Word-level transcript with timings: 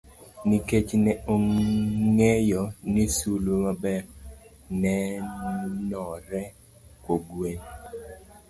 Nikech 0.47 0.89
ne 1.03 1.11
ang'eyo 1.33 2.63
ni 2.93 3.03
sulwe 3.17 3.55
maber 3.65 4.01
nenore 4.81 6.41
kogwen. 7.03 7.59